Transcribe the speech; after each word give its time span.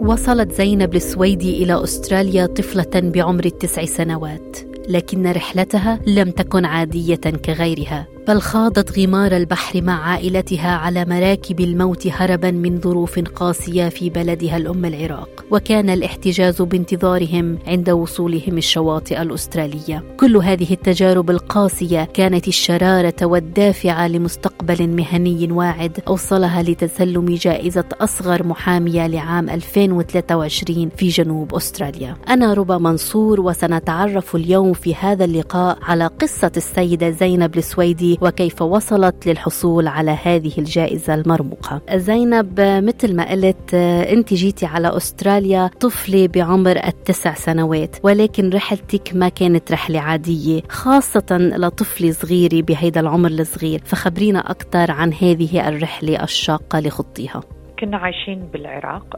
وصلت 0.00 0.52
زينب 0.52 0.94
السويدي 0.94 1.64
إلى 1.64 1.84
أستراليا 1.84 2.46
طفلة 2.46 3.10
بعمر 3.10 3.44
التسع 3.44 3.84
سنوات 3.84 4.56
لكن 4.88 5.26
رحلتها 5.26 6.00
لم 6.06 6.30
تكن 6.30 6.64
عادية 6.64 7.14
كغيرها. 7.16 8.06
بل 8.30 8.40
خاضت 8.40 8.98
غمار 8.98 9.36
البحر 9.36 9.82
مع 9.82 10.08
عائلتها 10.08 10.70
على 10.70 11.04
مراكب 11.04 11.60
الموت 11.60 12.06
هربا 12.06 12.50
من 12.50 12.80
ظروف 12.80 13.18
قاسية 13.18 13.88
في 13.88 14.10
بلدها 14.10 14.56
الأم 14.56 14.84
العراق. 14.84 15.44
وكان 15.50 15.90
الاحتجاز 15.90 16.62
بانتظارهم 16.62 17.58
عند 17.66 17.90
وصولهم 17.90 18.58
الشواطئ 18.58 19.22
الأسترالية. 19.22 20.04
كل 20.20 20.36
هذه 20.36 20.72
التجارب 20.72 21.30
القاسية 21.30 22.04
كانت 22.04 22.48
الشرارة 22.48 23.14
والدافعه 23.22 24.08
لمستقبل 24.08 24.88
مهني 24.88 25.52
واعد 25.52 25.98
أوصلها 26.08 26.62
لتسلم 26.62 27.34
جائزة 27.34 27.84
أصغر 28.00 28.46
محامية 28.46 29.06
لعام 29.06 29.50
2023 29.50 30.90
في 30.96 31.08
جنوب 31.08 31.54
أستراليا. 31.54 32.16
أنا 32.28 32.54
ربا 32.54 32.78
منصور 32.78 33.40
وسنتعرف 33.40 34.36
اليوم 34.36 34.72
في 34.72 34.94
هذا 34.94 35.24
اللقاء 35.24 35.78
على 35.82 36.06
قصة 36.06 36.52
السيدة 36.56 37.10
زينب 37.10 37.58
السويدي 37.58 38.19
وكيف 38.22 38.62
وصلت 38.62 39.26
للحصول 39.26 39.86
على 39.88 40.10
هذه 40.10 40.52
الجائزة 40.58 41.14
المرموقة. 41.14 41.80
زينب 41.94 42.60
مثل 42.60 43.16
ما 43.16 43.30
قلت 43.30 43.74
أنت 43.74 44.34
جيتي 44.34 44.66
على 44.66 44.96
أستراليا 44.96 45.70
طفلة 45.80 46.26
بعمر 46.26 46.76
التسع 46.86 47.34
سنوات 47.34 47.96
ولكن 48.02 48.50
رحلتك 48.50 49.10
ما 49.14 49.28
كانت 49.28 49.72
رحلة 49.72 50.00
عادية 50.00 50.60
خاصة 50.68 51.38
لطفلة 51.38 52.10
صغيرة 52.10 52.62
بهيدا 52.62 53.00
العمر 53.00 53.28
الصغير. 53.28 53.80
فخبرينا 53.84 54.50
أكثر 54.50 54.90
عن 54.90 55.12
هذه 55.12 55.68
الرحلة 55.68 56.22
الشاقة 56.22 56.80
لخطيها 56.80 57.40
كنا 57.80 57.96
عايشين 57.96 58.38
بالعراق 58.52 59.16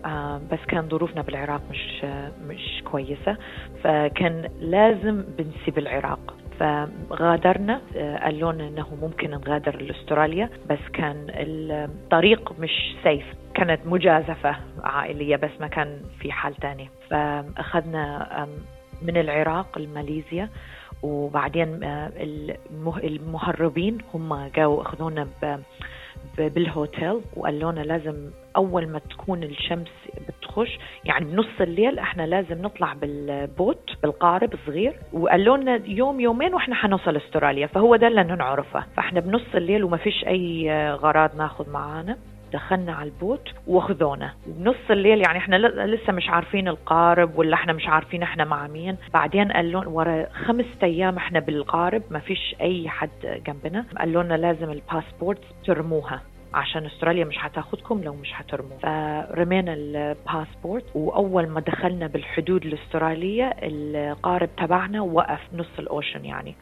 بس 0.53 0.59
كان 0.69 0.89
ظروفنا 0.89 1.23
بالعراق 1.23 1.61
مش 1.71 2.05
مش 2.49 2.83
كويسة 2.91 3.37
فكان 3.85 4.49
لازم 4.61 5.25
بنسيب 5.39 5.79
العراق. 5.79 6.35
فغادرنا 6.63 7.81
قالوا 8.23 8.53
لنا 8.53 8.69
إنه 8.69 8.87
ممكن 9.03 9.31
نغادر 9.31 9.77
لاستراليا 9.83 10.51
بس 10.71 10.79
كان 10.93 11.27
الطريق 11.31 12.53
مش 12.61 12.95
سيف 13.03 13.25
كانت 13.55 13.81
مجازفة 13.87 14.57
عائلية 14.83 15.37
بس 15.37 15.51
ما 15.61 15.67
كان 15.67 16.01
في 16.19 16.33
حال 16.33 16.55
تاني. 16.55 16.91
فأخذنا 17.11 18.49
من 19.03 19.17
العراق 19.17 19.79
لماليزيا 19.79 20.49
وبعدين 21.03 21.81
المهربين 23.05 23.99
هم 24.15 24.51
جاوا 24.57 24.83
أخذونا 24.83 25.29
بالهوتيل 26.39 27.21
وقالوا 27.37 27.73
لنا 27.73 27.81
لازم 27.81 28.31
أول 28.57 28.89
ما 28.89 28.99
تكون 28.99 29.43
الشمس 29.43 29.89
بتخش 30.53 30.79
يعني 31.05 31.25
بنص 31.25 31.61
الليل 31.61 31.99
إحنا 31.99 32.23
لازم 32.23 32.63
نطلع 32.63 32.93
بال 32.93 33.26
boat 33.26 33.91
بالقارب 34.03 34.55
الصغير 34.55 34.95
وقالوا 35.13 35.57
لنا 35.57 35.81
يوم 35.87 36.21
يومين 36.21 36.55
وإحنا 36.55 36.75
حنوصل 36.75 37.17
استراليا 37.17 37.67
فهو 37.67 37.97
ده 37.97 38.07
اللي 38.09 38.23
نعرفه 38.23 38.85
فاحنا 38.97 39.21
بنص 39.21 39.55
الليل 39.55 39.85
وما 39.85 39.97
فيش 39.97 40.25
أي 40.27 40.71
غراض 40.93 41.37
ناخذ 41.37 41.71
معانا. 41.71 42.17
دخلنا 42.53 42.93
على 42.93 43.09
ال 43.11 43.18
boat 43.18 43.49
واخذونا. 43.67 44.33
بنص 44.47 44.91
الليل 44.91 45.21
يعني 45.21 45.39
إحنا 45.39 45.57
لسه 45.87 46.13
مش 46.13 46.29
عارفين 46.29 46.69
القارب 46.69 47.39
ولا 47.39 47.55
إحنا 47.55 47.73
مش 47.73 47.89
عارفين 47.89 48.23
إحنا 48.23 48.45
مع 48.45 48.67
مين. 48.67 48.97
بعدين 49.15 49.53
قالوا 49.53 49.85
ورا 49.87 50.27
خمس 50.33 50.65
أيام 50.83 51.17
إحنا 51.17 51.41
بالقارب 51.41 52.03
ما 52.11 52.19
فيش 52.19 52.55
أي 52.61 52.89
حد 52.89 53.43
جنبنا. 53.47 53.85
قالوا 53.99 54.23
لنا 54.23 54.35
لازم 54.35 54.71
الباسبورت 54.71 55.41
ترموها. 55.65 56.21
عشان 56.55 56.87
استراليا 56.87 57.25
مش 57.25 57.37
هتاخدكم 57.39 58.03
لو 58.05 58.15
مش 58.15 58.33
هترموا 58.35 58.77
فرمينا 58.83 59.75
الباسبورت 59.75 60.85
وأول 60.95 61.47
ما 61.49 61.61
دخلنا 61.61 62.07
بالحدود 62.07 62.65
الاسترالية 62.65 63.55
القارب 63.63 64.49
تبعنا 64.57 65.01
وقف 65.01 65.41
نص 65.55 65.79
ال 65.79 65.86
ocean 65.86 66.25
يعني. 66.25 66.55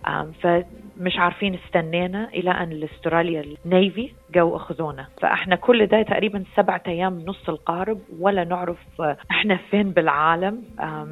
فمش 0.43 1.19
عارفين 1.19 1.55
استنينا 1.55 2.29
إلى 2.29 2.51
أن 2.51 2.73
ال 2.73 2.79
Australian 2.79 3.45
Navy 3.67 4.11
جو 4.35 4.57
أخذونا. 4.57 5.07
فإحنا 5.23 5.57
كل 5.57 5.87
ده 5.87 6.03
تقريبا 6.03 6.45
سبعة 6.57 6.83
أيام 6.87 7.19
نص 7.27 7.49
القارب 7.49 7.99
ولا 8.21 8.45
نعرف 8.45 8.79
إحنا 9.31 9.57
فين 9.71 9.91
بالعالم 9.91 10.63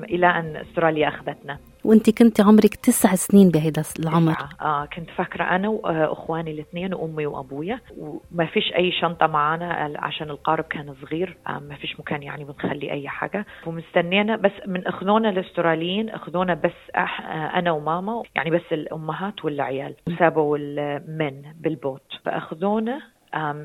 إلى 0.05 0.27
أن 0.27 0.57
استراليا 0.57 1.09
أخذتنا. 1.09 1.59
وانت 1.89 2.19
كنت 2.19 2.41
عمرك 2.41 2.75
تسع 2.75 3.15
سنين 3.15 3.49
بهذا 3.49 3.83
العمر. 3.99 4.37
آه 4.61 4.85
كنت 4.85 5.11
فاكرة 5.11 5.45
أنا 5.45 5.69
واخواني 5.69 6.51
الاثنين 6.51 6.95
وأمي 6.95 7.27
وأبويا. 7.27 7.81
وما 7.99 8.47
فيش 8.47 8.73
أي 8.73 8.93
شنطة 8.93 9.27
معنا 9.27 9.97
عشان 9.99 10.31
القارب 10.31 10.65
كان 10.65 10.95
صغير. 11.03 11.37
آه 11.47 11.59
ما 11.59 11.75
فيش 11.75 12.01
مكان 12.01 12.23
يعني 12.23 12.45
بنخلي 12.45 12.93
أي 12.93 13.09
حاجة. 13.09 13.47
ومستنينا 13.67 14.37
بس 14.37 14.53
من 14.67 14.87
أخذونا 14.87 15.29
الأستراليين 15.29 16.11
أخذونا 16.11 16.55
بس 16.55 16.97
أح 16.97 17.21
أنا 17.31 17.71
وماما 17.73 18.23
يعني 18.35 18.51
بس 18.51 18.73
الأمهات 18.73 19.45
والعيال. 19.45 19.95
وسابوا 20.07 20.59
المن 20.61 21.43
بالبوت. 21.61 22.13
فأخذونا 22.25 23.01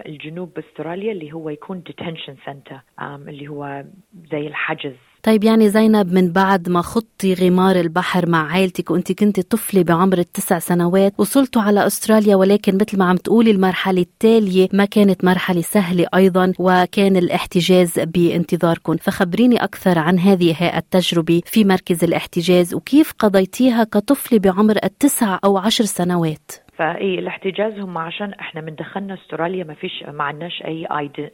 الجنوب 0.06 0.54
بأستراليا 0.54 1.12
اللي 1.12 1.34
هو 1.34 1.50
يكون 1.50 1.82
detention 1.82 2.36
centre 2.46 2.80
اللي 3.02 3.48
هو 3.48 3.84
زي 4.32 4.48
الحجز. 4.48 4.96
طيب 5.24 5.44
يعني 5.44 5.70
زينب 5.70 6.14
من 6.14 6.32
بعد 6.32 6.70
ما 6.70 6.82
خضتي 6.82 7.34
غمار 7.34 7.80
البحر 7.80 8.30
مع 8.30 8.52
عائلتك 8.52 8.92
وانت 8.92 9.12
كنت 9.12 9.40
طفلة 9.40 9.84
بعمر 9.84 10.18
التسع 10.18 10.60
سنوات 10.60 11.14
وصلتوا 11.18 11.62
على 11.62 11.88
أستراليا 11.88 12.36
ولكن 12.36 12.76
مثل 12.76 12.98
ما 12.98 13.06
عم 13.06 13.18
تقولي 13.18 13.52
المرحلة 13.52 14.02
التالية 14.02 14.70
ما 14.74 14.86
كانت 14.86 15.24
مرحلة 15.24 15.62
سهلة 15.62 16.08
أيضا 16.16 16.54
وكان 16.60 17.18
الاحتجاز 17.18 18.00
بانتظاركم. 18.00 18.98
فخبريني 18.98 19.64
أكثر 19.64 20.00
عن 20.00 20.20
هذه 20.20 20.78
التجربة 20.78 21.42
في 21.46 21.64
مركز 21.64 22.04
الاحتجاز 22.04 22.74
وكيف 22.74 23.14
قضيتيها 23.20 23.84
كطفلة 23.84 24.40
بعمر 24.40 24.76
التسع 24.84 25.40
أو 25.44 25.58
عشر 25.58 25.86
سنوات؟ 25.86 26.63
ففي 26.78 27.20
الاحتجاز 27.20 27.80
هم 27.80 27.98
عشان 27.98 28.34
إحنا 28.34 28.62
من 28.62 28.76
دخلنا 28.76 29.14
استراليا 29.14 29.64
ما 29.64 29.74
فيش 29.74 30.04
ما 30.04 30.24
عندناش 30.24 30.64
اي 30.66 30.88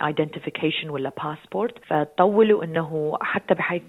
identification 0.05 0.89
ولا 0.89 1.11
باسبورت 1.23 1.75
فطولوا 1.87 2.63
إنه 2.63 3.17
حتى 3.21 3.53
بحيث 3.53 3.81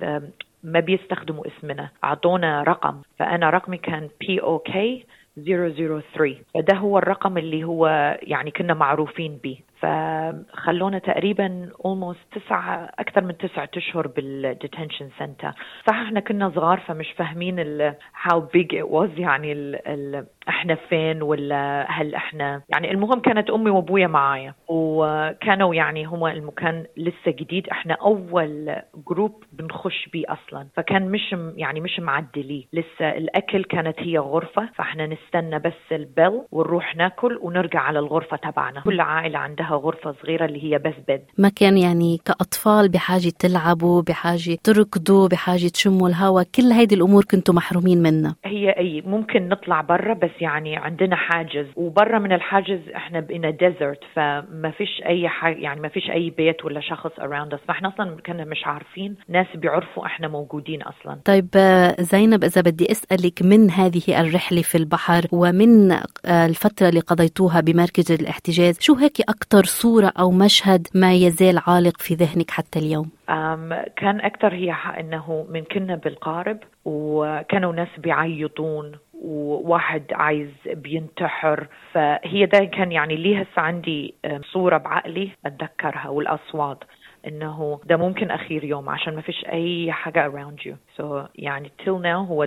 ما 0.65 0.81
بيستخدموا 0.81 1.44
اسمنا. 1.47 1.89
أعطونا 2.05 2.62
رقم. 2.62 3.03
فأنا 3.19 3.50
رقمي 3.50 3.77
كان 3.78 4.09
بي 4.21 4.43
أو 4.43 4.59
K 4.59 5.06
003 5.47 6.37
فده 6.55 6.77
هو 6.77 6.99
الرقم 6.99 7.39
اللي 7.39 7.65
هو 7.65 7.87
يعني 8.22 8.50
كنا 8.50 8.75
معروفين 8.75 9.39
به 9.45 9.59
فخلونا 9.80 10.98
تقريبا 10.98 11.69
almost 11.86 12.39
تسعة 12.41 12.91
أكثر 12.98 13.24
من 13.24 13.36
تسعة 13.36 13.69
أشهر 13.77 14.07
بالديتنشن 14.07 15.09
سنتر 15.19 15.53
صح 15.89 15.95
إحنا 15.97 16.21
كنا 16.21 16.51
صغار 16.54 16.80
فمش 16.80 17.13
فاهمين 17.13 17.54
ال 17.59 17.95
how 18.28 18.36
big 18.57 18.77
it 18.77 18.86
was. 18.91 19.19
يعني 19.19 19.53
ال 19.53 19.89
ال 19.89 20.27
إحنا 20.50 20.74
فين 20.74 21.22
ولا 21.22 21.86
هل 21.88 22.14
إحنا؟ 22.14 22.62
يعني 22.68 22.91
المهم 22.91 23.20
كانت 23.20 23.50
أمي 23.50 23.70
وأبويا 23.70 24.06
معايا 24.06 24.54
وكانوا 24.68 25.74
يعني 25.74 26.06
هو 26.06 26.28
المكان 26.28 26.84
لسه 26.97 27.30
جديد. 27.41 27.68
إحنا 27.68 27.94
أول 27.94 28.76
جروب 29.08 29.44
بنخش 29.52 30.08
بيه 30.12 30.24
أصلا. 30.28 30.66
فكان 30.76 31.10
مش 31.10 31.36
يعني 31.56 31.80
مش 31.80 32.00
معدلي. 32.00 32.66
لسه 32.72 33.08
الأكل 33.08 33.64
كانت 33.64 33.97
هي 33.98 34.18
غرفة 34.18 34.68
فإحنا 34.74 35.06
نستنى 35.06 35.58
بس 35.58 35.92
البل 35.92 36.42
ونروح 36.52 36.97
ناكل 36.97 37.38
ونرجع 37.42 37.80
على 37.80 37.98
الغرفة 37.98 38.36
تبعنا. 38.36 38.80
كل 38.80 39.00
عائلة 39.00 39.38
عندها 39.38 39.70
غرفة 39.70 40.14
صغيرة 40.22 40.44
اللي 40.44 40.64
هي 40.64 40.78
بس 40.78 40.94
بد 41.08 41.22
ما 41.38 41.48
كان 41.48 41.78
يعني 41.78 42.18
كأطفال 42.24 42.88
بحاجة 42.88 43.32
تلعبوا 43.38 44.02
بحاجة 44.02 44.56
تركضوا 44.64 45.28
بحاجة 45.28 45.68
تشموا 45.68 46.08
الهواء 46.08 46.44
كل 46.54 46.72
هيدي 46.72 46.94
الأمور 46.94 47.24
كنتوا 47.24 47.54
محرومين 47.54 48.02
منها. 48.02 48.36
هي 48.44 48.70
أي 48.70 49.02
ممكن 49.06 49.48
نطلع 49.48 49.80
برا 49.80 50.14
بس 50.14 50.30
يعني 50.42 50.77
عندنا 50.77 51.16
حاجز. 51.16 51.66
وبرا 51.77 52.19
من 52.19 52.33
الحاجز 52.33 52.81
إحنا 52.97 53.21
بقينا 53.21 53.51
desert 53.51 54.01
فما 54.15 54.72
فيش 54.78 55.03
أي 55.07 55.28
حاجة 55.28 55.57
يعني 55.57 55.81
ما 55.81 55.89
فيش 55.89 56.10
أي 56.10 56.31
بيت 56.31 56.65
ولا 56.65 56.81
شخص 56.81 57.21
around 57.21 57.54
us 57.54 57.60
فإحنا 57.69 57.89
أصلا 57.89 58.16
كنا 58.27 58.45
مش 58.45 58.66
عارفين 58.66 59.16
ناس 59.28 59.47
بيعرفوا 59.54 60.07
إحنا 60.07 60.28
موجودين 60.28 60.83
أصلا. 60.83 61.21
طيب 61.25 61.48
زينب 62.01 62.45
إذا 62.45 62.60
بدي 62.60 62.91
أسألك 62.91 63.42
من 63.42 63.71
هذه 63.71 64.21
الرحلة 64.21 64.63
في 64.63 64.78
البحر 64.78 65.22
ومن 65.33 65.92
الفترة 66.27 66.89
اللي 66.89 67.01
قضيتوها 67.01 67.60
بمركز 67.60 68.13
الاحتجاز 68.13 68.81
شو 68.81 68.95
هيك 68.95 69.21
أكثر 69.21 69.65
صورة 69.65 70.13
أو 70.19 70.31
مشهد 70.31 70.86
ما 70.95 71.15
يزال 71.15 71.60
عالق 71.66 71.97
في 71.98 72.15
ذهنك 72.15 72.51
حتى 72.51 72.78
اليوم؟ 72.78 73.10
كان 73.97 74.21
أكثر 74.21 74.54
هي 74.54 74.75
إنه 75.01 75.47
من 75.51 75.65
كنا 75.65 75.97
بالقارب 75.97 76.59
وكانوا 76.84 77.72
ناس 77.72 77.89
بيعيطون 77.98 78.93
وواحد 79.21 80.05
عايز 80.13 80.51
بينتحر. 80.67 81.69
فهي 81.93 82.47
ده 82.47 82.59
كان 82.65 82.93
يعني 82.93 83.17
لي 83.17 83.43
هسه 83.43 83.63
عندي 83.63 84.15
صورة 84.53 84.77
بعقلي 84.77 85.31
أتذكرها 85.47 86.09
والأصوات 86.09 86.78
إنه 87.27 87.81
ده 87.84 87.97
ممكن 87.97 88.31
أخير 88.31 88.65
يوم 88.65 88.89
عشان 88.89 89.15
ما 89.15 89.21
فيش 89.21 89.45
أي 89.45 89.93
حاجة 89.93 90.31
around 90.31 90.65
you. 90.67 90.75
So 90.99 91.28
يعني 91.34 91.72
till 91.84 92.03
now 92.03 92.07
هو 92.31 92.47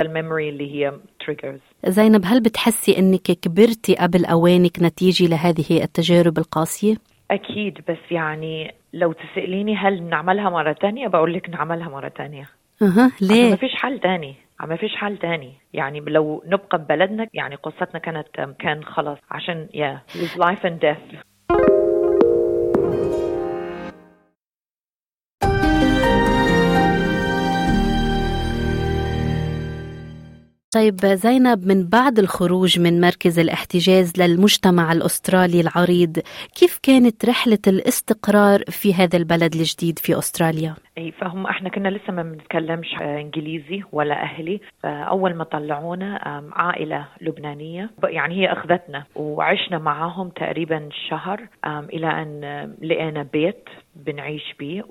ال 0.00 0.07
memory 0.07 0.48
اللي 0.48 0.74
هي 0.74 0.92
triggers 1.20 1.60
زينب 1.86 2.22
هل 2.24 2.42
بتحسي 2.42 2.98
إنك 2.98 3.22
كبرتي 3.22 3.94
قبل 3.96 4.24
أوانك 4.24 4.82
نتيجة 4.82 5.26
لهذه 5.26 5.82
التجارب 5.82 6.38
القاسية؟ 6.38 6.96
أكيد 7.32 7.80
بس 7.88 7.98
يعني 8.10 8.74
لو 8.92 9.12
تسأليني 9.12 9.76
هل 9.76 10.02
نعملها 10.02 10.50
مرة 10.50 10.72
ثانية 10.72 11.08
بقول 11.08 11.34
لك 11.34 11.50
نعملها 11.50 11.88
مرة 11.88 12.08
ثانية 12.08 12.48
أها 12.82 13.12
ليه؟ 13.20 13.50
ما 13.50 13.56
فيش 13.56 13.74
حل 13.74 14.00
ثاني 14.00 14.34
ما 14.60 14.76
فيش 14.76 14.96
حل 14.96 15.16
تاني. 15.18 15.52
يعني 15.72 16.00
لو 16.00 16.42
نبقى 16.46 16.78
ببلدنا 16.78 17.26
يعني 17.34 17.54
قصتنا 17.54 17.98
كانت 17.98 18.26
كان 18.58 18.84
خلاص 18.84 19.18
عشان 19.30 19.68
يا 19.74 20.00
yeah, 20.14 20.38
life 20.38 20.62
and 20.64 20.80
death. 20.84 21.16
طيب 30.74 30.96
زينب 30.96 31.66
من 31.66 31.88
بعد 31.88 32.18
الخروج 32.18 32.80
من 32.80 33.00
مركز 33.00 33.38
الاحتجاز 33.38 34.12
للمجتمع 34.22 34.92
الأسترالي 34.92 35.60
العريض 35.60 36.18
كيف 36.60 36.78
كانت 36.82 37.24
رحلة 37.24 37.58
الاستقرار 37.66 38.60
في 38.68 38.94
هذا 38.94 39.16
البلد 39.16 39.54
الجديد 39.54 39.98
في 39.98 40.18
أستراليا؟ 40.18 40.74
إي 40.98 41.12
فهم 41.12 41.46
إحنا 41.46 41.68
كنا 41.68 41.88
لسه 41.88 42.12
ما 42.12 42.22
بنتكلمش 42.22 42.94
إنجليزي 43.00 43.82
ولا 43.92 44.22
أهلي 44.22 44.60
فأول 44.82 45.34
ما 45.34 45.44
طلعونا 45.44 46.20
عائلة 46.52 47.08
لبنانية 47.20 47.90
يعني 48.04 48.34
هي 48.34 48.52
أخذتنا 48.52 49.04
وعشنا 49.14 49.78
معاهم 49.78 50.28
تقريبا 50.28 50.88
شهر 51.10 51.40
إلى 51.66 52.06
أن 52.06 52.40
لقينا 52.82 53.22
بيت 53.32 53.68
بنعيش 53.96 54.54
بيه. 54.58 54.84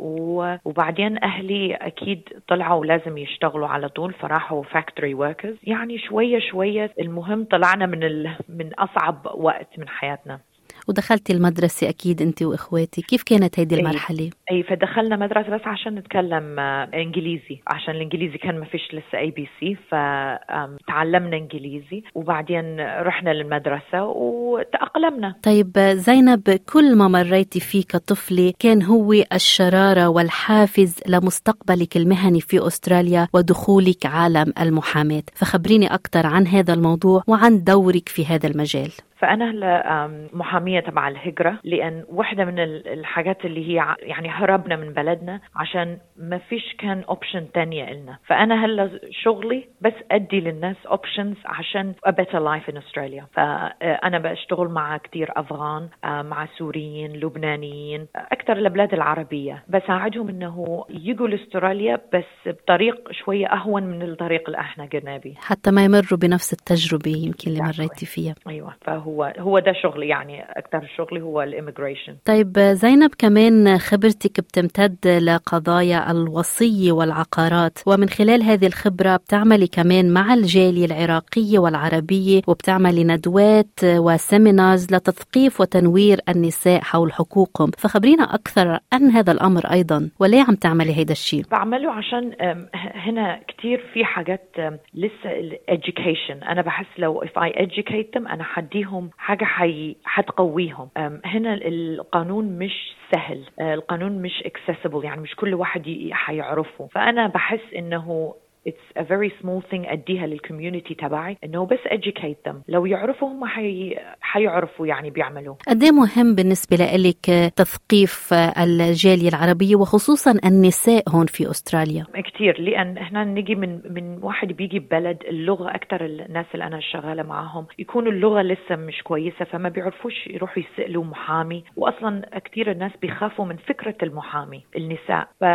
وبعدين 0.65 1.23
أهلي 1.23 1.75
أكيد 1.75 2.29
طلعوا 2.47 2.85
لازم 2.85 3.17
يشتغلوا 3.17 3.67
على 3.67 3.89
طول 3.89 4.13
فراحوا 4.13 4.63
factory 4.63 5.13
workers 5.13 5.55
يعني 5.63 5.97
شوية 5.99 6.39
شوية 6.39 6.91
المهم 6.99 7.43
طلعنا 7.43 7.85
من 7.85 8.03
ال... 8.03 8.35
من 8.49 8.73
أصعب 8.73 9.27
وقت 9.33 9.79
من 9.79 9.89
حياتنا. 9.89 10.39
ودخلتي 10.87 11.33
المدرسة 11.33 11.89
أكيد 11.89 12.21
أنت 12.21 12.43
وإخواتي. 12.43 13.01
كيف 13.01 13.23
كانت 13.23 13.59
هيدي 13.59 13.75
المرحلة؟ 13.75 14.29
أي 14.51 14.63
فدخلنا 14.63 15.15
مدرسة 15.15 15.49
بس 15.49 15.61
عشان 15.65 15.95
نتكلم 15.95 16.59
إنجليزي. 16.59 17.59
عشان 17.67 17.95
الإنجليزي 17.95 18.37
كان 18.37 18.59
ما 18.59 18.65
فيش 18.65 18.81
لسه 18.93 19.17
أي 19.19 19.31
بي 19.31 19.49
سي 19.59 19.77
فتعلمنا 19.89 21.37
إنجليزي 21.37 22.03
وبعدين 22.15 22.79
رحنا 22.79 23.29
للمدرسة 23.29 24.03
وتأقلمنا. 24.03 25.35
طيب 25.43 25.77
زينب 25.77 26.49
كل 26.73 26.95
ما 26.95 27.07
مريتي 27.07 27.59
فيه 27.59 27.83
كطفلة 27.83 28.53
كان 28.59 28.83
هو 28.83 29.13
الشرارة 29.33 30.07
والحافز 30.07 30.99
لمستقبلك 31.07 31.97
المهني 31.97 32.41
في 32.41 32.67
أستراليا 32.67 33.27
ودخولك 33.33 34.05
عالم 34.05 34.53
المحاماة. 34.61 35.23
فخبريني 35.33 35.93
أكثر 35.93 36.27
عن 36.27 36.47
هذا 36.47 36.73
الموضوع 36.73 37.23
وعن 37.27 37.63
دورك 37.63 38.09
في 38.09 38.25
هذا 38.25 38.47
المجال. 38.47 38.91
فأنا 39.21 39.51
هلا 39.51 40.07
محامية 40.33 40.79
تبع 40.79 41.07
الهجرة 41.07 41.59
لأن 41.63 42.03
واحدة 42.09 42.45
من 42.45 42.59
الحاجات 42.59 43.45
اللي 43.45 43.67
هي 43.69 43.95
يعني 43.99 44.29
هربنا 44.29 44.75
من 44.75 44.93
بلدنا 44.93 45.41
عشان 45.55 45.97
ما 46.17 46.37
فيش 46.37 46.75
كان 46.77 47.03
option 47.09 47.51
تانية 47.53 47.93
لنا 47.93 48.17
فأنا 48.25 48.65
هلا 48.65 48.99
شغلي 49.11 49.67
بس 49.81 49.93
أدي 50.11 50.39
للناس 50.39 50.75
options 50.85 51.35
عشان 51.45 51.93
a 52.07 52.11
better 52.11 52.39
life 52.39 52.73
in 52.73 52.77
Australia. 52.77 53.23
فانا 53.33 54.19
بشتغل 54.19 54.67
مع 54.67 54.97
كثير 54.97 55.31
أفغان 55.35 55.89
مع 56.03 56.47
سوريين 56.57 57.11
لبنانيين 57.13 58.07
أكثر 58.15 58.53
البلاد 58.57 58.93
العربية. 58.93 59.63
بساعدهم 59.69 60.29
إنه 60.29 60.85
يجوا 60.89 61.27
لأستراليا 61.27 62.01
بس 62.13 62.23
بطريق 62.45 63.11
شوية 63.11 63.47
أهون 63.47 63.83
من 63.83 64.01
الطريق 64.01 64.43
اللي 64.47 64.59
إحنا 64.59 64.85
قلنا 64.85 65.17
به 65.17 65.33
حتى 65.37 65.71
ما 65.71 65.85
يمروا 65.85 66.19
بنفس 66.21 66.53
التجربة 66.53 67.11
يمكن 67.11 67.51
اللي 67.51 67.61
مريتي 67.63 68.05
فيها. 68.05 68.35
أيوه 68.47 68.75
فهو 68.81 69.10
هو 69.11 69.33
هو 69.39 69.59
ده 69.59 69.73
شغلي 69.73 70.07
يعني 70.07 70.43
أكثر 70.43 70.87
شغلي 70.97 71.21
هو 71.21 71.41
ال 71.41 71.47
immigration. 71.47 72.15
طيب 72.25 72.59
زينب 72.59 73.11
كمان 73.17 73.77
خبرتك 73.77 74.39
بتمتد 74.39 75.07
لقضايا 75.07 76.11
الوصيه 76.11 76.91
والعقارات 76.91 77.79
ومن 77.87 78.09
خلال 78.09 78.43
هذه 78.43 78.67
الخبرة 78.67 79.15
بتعملي 79.15 79.67
كمان 79.67 80.13
مع 80.13 80.33
الجالية 80.33 80.85
العراقية 80.85 81.59
والعربية 81.59 82.41
وبتعملي 82.47 83.03
ندوات 83.03 83.79
و 83.83 83.95
seminars 83.95 84.85
لتثقيف 84.93 85.61
وتنوير 85.61 86.19
النساء 86.29 86.81
حول 86.81 87.13
حقوقهم. 87.13 87.71
فخبرينا 87.77 88.23
أكثر 88.23 88.79
عن 88.93 89.03
هذا 89.11 89.31
الأمر 89.31 89.65
أيضا 89.71 90.09
وليه 90.19 90.41
عم 90.47 90.55
تعملي 90.55 90.97
هيدا 90.97 91.11
الشيء؟ 91.11 91.43
بعمله 91.51 91.91
عشان 91.91 92.31
هنا 92.75 93.39
كثير 93.47 93.85
في 93.93 94.05
حاجات 94.05 94.49
لسه 94.93 95.29
education. 95.71 96.49
أنا 96.49 96.61
بحس 96.61 96.85
لو 96.97 97.25
if 97.25 97.41
I 97.41 97.49
educate 97.49 98.19
them 98.19 98.31
أنا 98.31 98.43
حديهم 98.43 99.00
لهم 99.01 99.09
حاجة 99.17 99.45
حي... 99.45 99.95
حتقويهم. 100.03 100.89
هنا 101.25 101.53
القانون 101.53 102.45
مش 102.59 102.95
سهل. 103.11 103.45
القانون 103.61 104.21
مش 104.21 104.43
accessible 104.47 105.03
يعني 105.03 105.21
مش 105.21 105.35
كل 105.35 105.53
واحد 105.53 106.09
حيعرفه. 106.11 106.87
فأنا 106.87 107.27
بحس 107.27 107.73
إنه 107.75 108.33
it's 108.69 108.99
a 108.99 109.03
very 109.03 109.31
small 109.41 109.61
thing 109.71 109.91
أديها 109.91 110.27
للكوميونتي 110.27 110.93
تبعي 110.95 111.37
إنه 111.43 111.65
بس 111.65 111.79
educate 111.79 112.49
them. 112.49 112.55
لو 112.67 112.85
يعرفوا 112.85 113.27
هم 113.27 113.45
حي... 113.45 113.95
حيعرفوا 114.21 114.87
يعني 114.87 115.09
بيعملوا. 115.09 115.55
قد 115.67 115.83
مهم 115.83 116.35
بالنسبة 116.35 116.77
لك 116.77 117.51
تثقيف 117.55 118.33
الجالية 118.33 119.29
العربية 119.29 119.75
وخصوصا 119.75 120.31
النساء 120.45 121.03
هون 121.09 121.25
في 121.25 121.49
أستراليا؟ 121.49 122.05
كثير 122.33 122.61
لأن 122.61 122.97
إحنا 122.97 123.23
نجي 123.23 123.55
من 123.55 123.81
من 123.93 124.23
واحد 124.23 124.47
بيجي 124.47 124.79
ببلد 124.79 125.17
اللغة 125.27 125.75
أكثر 125.75 126.05
الناس 126.05 126.45
اللي 126.53 126.65
أنا 126.65 126.79
شغالة 126.79 127.23
معاهم 127.23 127.65
يكونوا 127.79 128.11
اللغة 128.11 128.41
لسه 128.41 128.75
مش 128.75 129.03
كويسة 129.03 129.45
فما 129.45 129.69
بيعرفوش 129.69 130.27
يروحوا 130.27 130.63
يسألوا 130.63 131.03
محامي. 131.03 131.63
واصلا 131.75 132.39
كثير 132.45 132.71
الناس 132.71 132.91
بيخافوا 133.01 133.45
من 133.45 133.57
فكرة 133.57 133.95
المحامي 134.03 134.63
النساء. 134.77 135.27
ف 135.39 135.45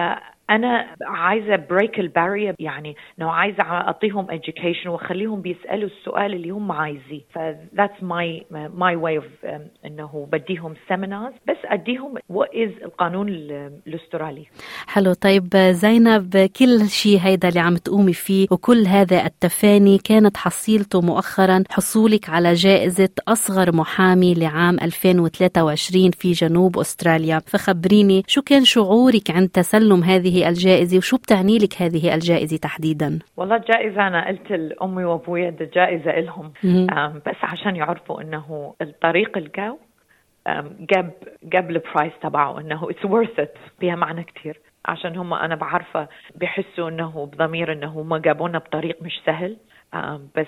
أنا 0.51 0.87
عايزة 1.03 1.57
بريك 1.57 2.01
البارير 2.01 2.55
يعني 2.59 2.97
إنه 3.19 3.31
عايزة 3.31 3.63
أعطيهم 3.63 4.27
education 4.27 4.87
وأخليهم 4.87 5.41
بيسألوا 5.41 5.89
السؤال 5.89 6.35
اللي 6.35 6.51
هم 6.51 6.73
عايزيه. 6.73 7.21
that's 7.75 8.03
my 8.03 8.43
my 8.79 8.95
way 8.97 9.17
of 9.23 9.49
um, 9.49 9.87
إنه 9.87 10.29
بديهم 10.33 10.75
seminars. 10.75 11.35
بس 11.49 11.57
أديهم 11.65 12.19
what 12.19 12.49
is 12.55 12.85
القانون 12.85 13.29
الأسترالي. 13.87 14.47
حلو. 14.87 15.13
طيب 15.13 15.57
زينب 15.57 16.51
كل 16.59 16.89
شيء 16.89 17.19
هيدا 17.19 17.49
اللي 17.49 17.61
عم 17.61 17.77
تقومي 17.77 18.13
فيه 18.13 18.47
وكل 18.51 18.87
هذا 18.87 19.27
التفاني 19.27 19.99
كانت 19.99 20.37
حصيلته 20.37 21.01
مؤخرا 21.01 21.63
حصولك 21.71 22.29
على 22.29 22.53
جائزة 22.53 23.11
أصغر 23.29 23.77
محامي 23.77 24.35
لعام 24.35 24.77
2023 24.83 26.11
في 26.11 26.33
جنوب 26.33 26.79
أستراليا. 26.79 27.39
فخبريني 27.47 28.23
شو 28.27 28.43
كان 28.43 28.65
شعورك 28.65 29.31
عند 29.31 29.49
تسلم 29.49 30.05
هذه 30.05 30.36
هذه 30.37 30.49
الجائزة 30.49 30.99
وشو 30.99 31.17
بتعني 31.17 31.59
لك 31.59 31.83
هذه 31.83 32.15
الجائزة 32.15 32.57
تحديدا؟ 32.57 33.19
والله 33.37 33.57
الجائزة 33.57 34.07
أنا 34.07 34.29
قلت 34.29 34.51
لأمي 34.51 35.05
وأبوي 35.05 35.49
الجائزة 35.49 36.11
إلهم. 36.11 36.53
بس 37.27 37.37
عشان 37.43 37.77
يعرفوا 37.77 38.23
إنه 38.23 38.75
الطريق 38.83 39.39
الجو 39.39 39.79
جاب 40.81 41.11
جاب 41.43 41.71
ال 41.71 41.78
price 41.78 42.13
تبعه 42.23 42.61
إنه 42.61 42.91
it's 42.91 43.07
worth 43.07 43.41
it 43.41 43.55
فيها 43.81 43.95
معنى 43.95 44.25
كثير 44.25 44.61
عشان 44.87 45.17
هم 45.17 45.35
أنا 45.35 45.55
بعرفة 45.55 46.09
بحسوا 46.35 46.89
إنه 46.89 47.27
بضمير 47.33 47.73
إنه 47.73 47.87
هم 47.87 48.17
جابونا 48.17 48.59
بطريق 48.59 49.03
مش 49.03 49.21
سهل. 49.27 49.57
بس 50.37 50.47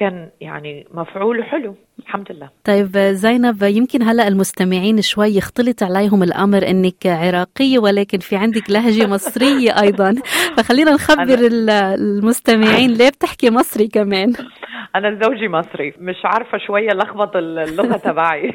كان 0.00 0.28
يعني 0.40 0.86
مفعول 0.94 1.44
حلو 1.44 1.74
الحمد 1.98 2.32
لله. 2.32 2.48
طيب 2.64 2.96
زينب 2.98 3.62
يمكن 3.62 4.02
هلا 4.02 4.28
المستمعين 4.28 5.02
شوي 5.02 5.28
يختلط 5.36 5.82
عليهم 5.82 6.22
الأمر 6.22 6.68
إنك 6.68 7.06
عراقية 7.06 7.78
ولكن 7.78 8.18
في 8.18 8.36
عندك 8.36 8.70
لهجة 8.70 9.06
مصرية 9.06 9.70
أيضا. 9.82 10.14
فخلينا 10.56 10.92
نخبر 10.92 11.38
المستمعين 12.00 12.90
ليه 12.90 13.08
بتحكي 13.08 13.50
مصري 13.50 13.88
كمان؟ 13.88 14.32
أنا 14.96 15.18
زوجي 15.22 15.48
مصري 15.48 15.94
مش 15.98 16.16
عارفة 16.24 16.58
شوية 16.58 16.88
لخبط 16.88 17.36
اللغة 17.36 17.96
تبعي. 18.10 18.52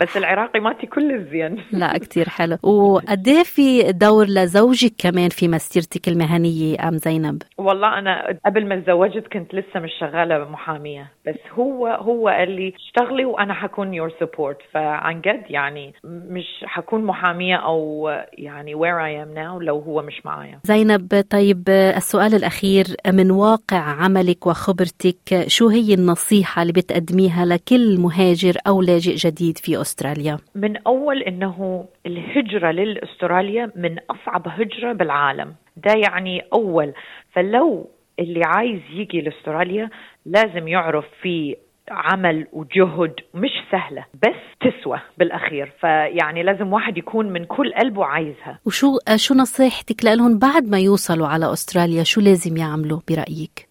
بس 0.00 0.16
العراقي 0.16 0.60
ماتي 0.60 0.86
كل 0.86 1.12
الزين. 1.14 1.64
لا 1.72 1.98
كتير 1.98 2.28
حلو. 2.28 2.56
وقد 2.62 3.28
إيه 3.28 3.42
في 3.42 3.92
دور 3.92 4.24
لزوجك 4.26 4.92
كمان 4.98 5.28
في 5.28 5.48
مسيرتك 5.48 6.08
المهنية 6.08 6.88
أم 6.88 6.96
زينب؟ 6.96 7.42
والله 7.58 7.98
أنا 7.98 8.38
قبل 8.46 8.68
ما 8.68 8.80
تزوجت 8.80 9.26
كنت 9.32 9.54
لسه 9.54 9.80
مش 9.80 9.90
شغالة 10.00 10.38
محامية. 10.50 10.73
بس 11.26 11.34
هو 11.52 11.86
هو 11.86 12.28
قال 12.28 12.50
لي 12.50 12.72
اشتغلي 12.76 13.24
وأنا 13.24 13.54
حكون 13.54 13.94
your 13.94 14.12
support 14.20 14.58
فعن 14.72 15.20
جد 15.20 15.42
يعني 15.48 15.94
مش 16.04 16.64
حكون 16.64 17.04
محامية 17.04 17.56
أو 17.56 18.10
يعني 18.32 18.74
where 18.74 19.04
I 19.04 19.22
am 19.22 19.34
now 19.34 19.60
لو 19.60 19.78
هو 19.78 20.02
مش 20.02 20.26
معايا. 20.26 20.58
زينب 20.64 21.24
طيب 21.30 21.68
السؤال 21.68 22.34
الأخير 22.34 22.84
من 23.06 23.30
واقع 23.30 23.78
عملك 23.78 24.46
وخبرتك 24.46 25.44
شو 25.46 25.68
هي 25.68 25.94
النصيحة 25.94 26.62
اللي 26.62 26.72
بتقدميها 26.72 27.44
لكل 27.44 28.00
مهاجر 28.00 28.54
أو 28.66 28.82
لاجئ 28.82 29.14
جديد 29.14 29.58
في 29.58 29.80
أستراليا؟ 29.80 30.38
من 30.54 30.76
أول 30.76 31.22
إنه 31.22 31.84
الهجرة 32.06 32.70
لاستراليا 32.70 33.70
من 33.76 33.96
أصعب 34.10 34.48
هجرة 34.48 34.92
بالعالم. 34.92 35.54
ده 35.76 35.92
يعني 35.92 36.42
أول. 36.52 36.92
فلو 37.32 37.90
اللي 38.18 38.42
عايز 38.44 38.80
يجي 38.90 39.20
لأستراليا 39.20 39.90
لازم 40.26 40.68
يعرف 40.68 41.04
في 41.22 41.56
عمل 41.90 42.46
وجهد 42.52 43.14
مش 43.34 43.50
سهلة 43.70 44.04
بس 44.14 44.70
تسوى 44.70 45.00
بالأخير. 45.18 45.72
فيعني 45.80 46.42
لازم 46.42 46.72
واحد 46.72 46.98
يكون 46.98 47.32
من 47.32 47.44
كل 47.44 47.74
قلبه 47.74 48.04
عايزها. 48.04 48.58
وشو 48.66 48.98
شو 49.16 49.34
نصيحتك 49.34 50.04
لهم 50.04 50.38
بعد 50.38 50.68
ما 50.70 50.78
يوصلوا 50.78 51.26
على 51.26 51.52
أستراليا 51.52 52.02
شو 52.02 52.20
لازم 52.20 52.56
يعملوا 52.56 53.00
برأيك؟ 53.08 53.66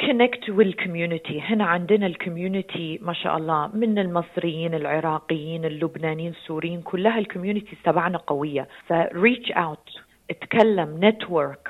connect 0.00 0.50
وال 0.50 0.66
community 0.66 1.40
هنا 1.40 1.64
عندنا 1.64 2.06
ال 2.06 2.15
community 2.15 2.98
ما 3.02 3.12
شاء 3.12 3.36
الله 3.36 3.70
من 3.74 3.98
المصريين 3.98 4.74
العراقيين 4.74 5.64
اللبنانيين 5.64 6.32
السوريين 6.32 6.82
كلها 6.82 7.18
ال 7.18 7.24
community 7.24 7.76
تبعنا 7.84 8.18
قوية. 8.18 8.68
ف 8.86 8.97
reach 8.97 9.52
out 9.52 9.88
اتكلم 10.30 10.98
network 11.04 11.65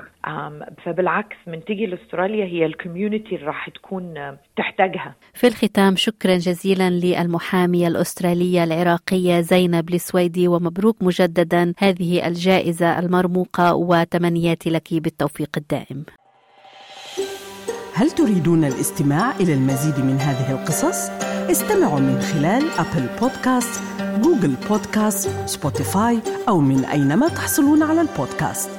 فبالعكس 0.84 1.36
من 1.46 1.64
تيجي 1.64 1.86
لأستراليا 1.86 2.44
هي 2.44 2.66
ال 2.66 2.73
community 2.73 3.34
اللي 3.34 3.46
راح 3.46 3.68
تكون 3.68 4.14
تحتاجها. 4.56 5.14
في 5.34 5.46
الختام 5.46 5.96
شكرا 5.96 6.36
جزيلا 6.36 6.90
للمحامية 6.90 7.88
الأسترالية 7.88 8.64
العراقية 8.64 9.40
زينب 9.40 9.94
السويدي 9.94 10.48
ومبروك 10.48 11.02
مجددا 11.02 11.72
هذه 11.78 12.26
الجائزة 12.26 12.98
المرموقة 12.98 13.74
وتمنياتي 13.74 14.70
لك 14.70 14.94
بالتوفيق 14.94 15.50
الدائم. 15.56 16.04
هل 17.94 18.10
تريدون 18.10 18.64
الاستماع 18.64 19.36
إلى 19.40 19.54
المزيد 19.54 20.04
من 20.04 20.16
هذه 20.16 20.52
القصص؟ 20.52 21.10
استمعوا 21.50 22.00
من 22.00 22.20
خلال 22.20 22.62
Apple 22.78 23.08
Podcast، 23.20 23.82
Google 24.22 24.54
Podcast، 24.68 25.48
Spotify 25.48 26.18
أو 26.48 26.60
من 26.60 26.84
أينما 26.84 27.28
تحصلون 27.28 27.82
على 27.82 28.00
البودكاست. 28.00 28.75